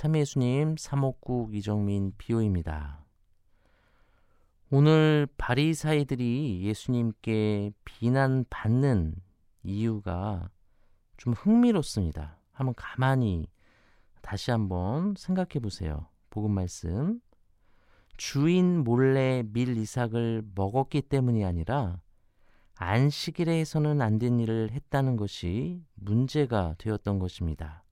[0.00, 3.04] 참예수님 사목국 이정민 비오입니다.
[4.70, 9.14] 오늘 바리사이들이 예수님께 비난받는
[9.62, 10.48] 이유가
[11.18, 12.38] 좀 흥미롭습니다.
[12.50, 13.50] 한번 가만히
[14.22, 16.08] 다시 한번 생각해 보세요.
[16.30, 17.20] 복음 말씀.
[18.16, 22.00] 주인 몰래 밀 이삭을 먹었기 때문이 아니라
[22.76, 27.84] 안식일에 해서는 안 된 일을 했다는 것이 문제가 되었던 것입니다.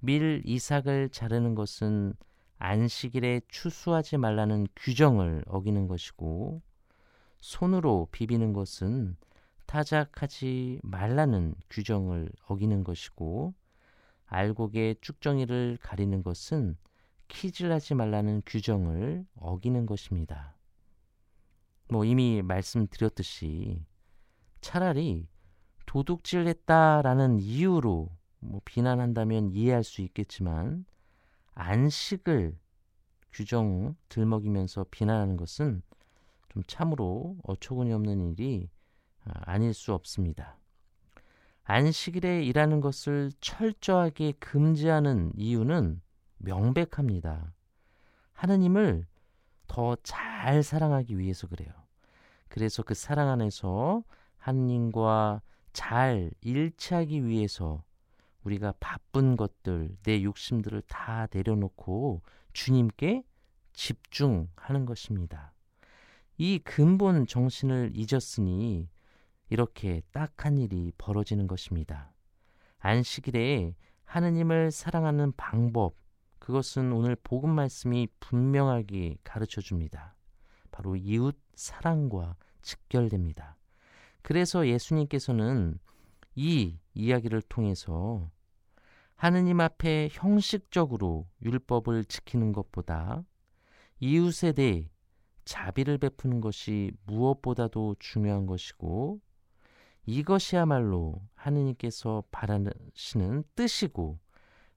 [0.00, 2.14] 밀 이삭을 자르는 것은
[2.58, 6.62] 안식일에 추수하지 말라는 규정을 어기는 것이고
[7.38, 9.16] 손으로 비비는 것은
[9.66, 13.54] 타작하지 말라는 규정을 어기는 것이고
[14.26, 16.76] 알곡의 쭉정이를 가리는 것은
[17.28, 20.56] 키질하지 말라는 규정을 어기는 것입니다.
[21.88, 23.84] 뭐 이미 말씀드렸듯이
[24.60, 25.28] 차라리
[25.86, 30.84] 도둑질 했다라는 이유로 뭐 비난한다면 이해할 수 있겠지만
[31.54, 32.58] 안식을
[33.32, 35.82] 규정 들먹이면서 비난하는 것은
[36.48, 38.68] 좀 참으로 어처구니 없는 일이
[39.24, 40.58] 아, 아닐 수 없습니다.
[41.64, 46.00] 안식일에 일하는 것을 철저하게 금지하는 이유는
[46.38, 47.54] 명백합니다.
[48.32, 49.06] 하느님을
[49.68, 51.70] 더 잘 사랑하기 위해서 그래요.
[52.48, 54.02] 그래서 그 사랑 안에서
[54.38, 57.84] 하느님과 잘 일치하기 위해서
[58.44, 63.24] 우리가 바쁜 것들, 내 욕심들을 다 내려놓고 주님께
[63.72, 65.52] 집중하는 것입니다.
[66.36, 68.88] 이 근본 정신을 잊었으니
[69.50, 72.12] 이렇게 딱한 일이 벌어지는 것입니다.
[72.78, 73.74] 안식일에
[74.04, 75.94] 하느님을 사랑하는 방법,
[76.38, 80.16] 그것은 오늘 복음 말씀이 분명하게 가르쳐 줍니다.
[80.70, 83.56] 바로 이웃 사랑과 직결됩니다.
[84.22, 85.78] 그래서 예수님께서는
[86.42, 88.30] 이 이야기를 통해서
[89.14, 93.22] 하느님 앞에 형식적으로 율법을 지키는 것보다
[93.98, 94.88] 이웃에 대해
[95.44, 99.20] 자비를 베푸는 것이 무엇보다도 중요한 것이고
[100.06, 104.18] 이것이야말로 하느님께서 바라시는 뜻이고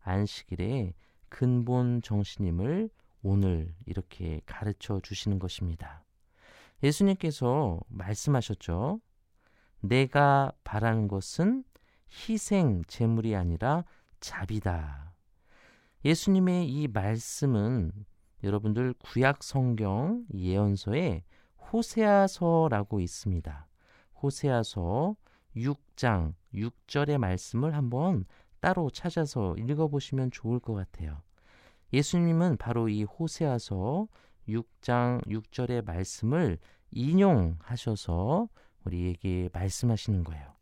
[0.02, 0.94] 안식일의
[1.30, 2.90] 근본 정신임을
[3.22, 6.04] 오늘 이렇게 가르쳐 주시는 것입니다.
[6.84, 9.00] 예수님께서 말씀하셨죠.
[9.84, 11.66] 내가 바라는 것은
[12.10, 13.84] 희생 제물이 아니라
[14.22, 15.14] 자비다.
[16.06, 17.92] 예수님의 이 말씀은
[18.44, 21.24] 여러분들 구약 성경 예언서에
[21.72, 23.68] 호세아서라고 있습니다.
[24.22, 25.16] 호세아서
[25.56, 28.26] 6장 6절의 말씀을 한번
[28.62, 31.22] 따로 찾아서 읽어보시면 좋을 것 같아요.
[31.92, 34.08] 예수님은 바로 이 호세아서
[34.48, 36.58] 6장 6절의 말씀을
[36.92, 38.48] 인용하셔서
[38.86, 40.54] 우리에게 말씀하시는 거예요.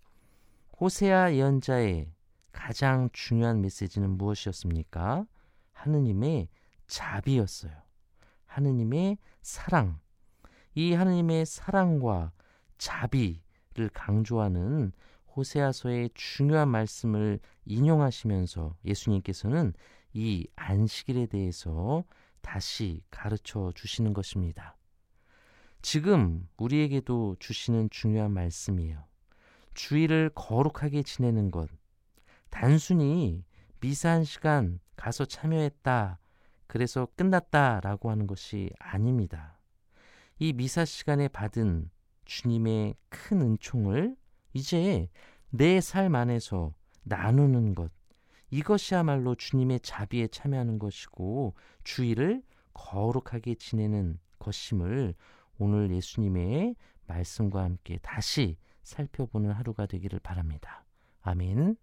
[0.80, 2.12] 호세아 예언자의
[2.52, 5.26] 가장 중요한 메시지는 무엇이었습니까?
[5.74, 6.50] 하느님의
[6.88, 7.72] 자비였어요.
[8.46, 10.00] 하느님의 사랑.
[10.76, 12.32] 이 하느님의 사랑과
[12.78, 14.92] 자비를 강조하는
[15.36, 19.74] 호세아서의 중요한 말씀을 인용하시면서 예수님께서는
[20.14, 22.03] 이 안식일에 대해서
[22.42, 24.76] 다시 가르쳐 주시는 것입니다.
[25.81, 29.03] 지금 우리에게도 주시는 중요한 말씀이에요.
[29.74, 31.69] 주일을 거룩하게 지내는 것.
[32.50, 33.44] 단순히
[33.80, 36.20] 미사한 시간 가서 참여했다.
[36.68, 39.59] 그래서 끝났다라고 하는 것이 아닙니다.
[40.38, 41.90] 이 미사 시간에 받은
[42.25, 44.16] 주님의 큰 은총을
[44.53, 45.09] 이제
[45.50, 47.91] 내 삶 안에서 나누는 것.
[48.52, 52.44] 이것이야말로 주님의 자비에 참여하는 것이고 주일을
[52.74, 55.16] 거룩하게 지내는 것임을
[55.58, 56.76] 오늘 예수님의
[57.08, 60.86] 말씀과 함께 다시 살펴보는 하루가 되기를 바랍니다.
[61.22, 61.76] 아멘.